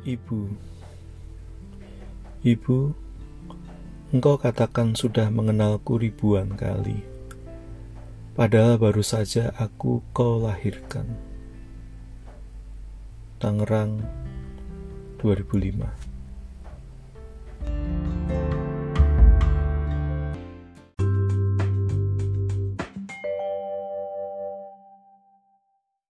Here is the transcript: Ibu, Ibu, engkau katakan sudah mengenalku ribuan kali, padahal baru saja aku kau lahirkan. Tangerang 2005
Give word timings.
Ibu, 0.00 0.48
Ibu, 2.40 2.78
engkau 4.16 4.40
katakan 4.40 4.96
sudah 4.96 5.28
mengenalku 5.28 6.00
ribuan 6.00 6.56
kali, 6.56 7.04
padahal 8.32 8.80
baru 8.80 9.04
saja 9.04 9.52
aku 9.60 10.00
kau 10.16 10.40
lahirkan. 10.40 11.04
Tangerang 13.36 14.00
2005 15.20 16.09